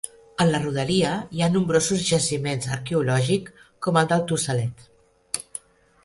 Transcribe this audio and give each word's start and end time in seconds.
En 0.43 0.47
la 0.53 0.59
rodalia 0.61 1.09
hi 1.37 1.41
ha 1.41 1.49
nombrosos 1.57 2.01
jaciments 2.07 2.69
arqueològics 2.77 3.67
com 3.87 3.99
el 4.01 4.09
del 4.13 4.25
Tossalet. 4.33 5.53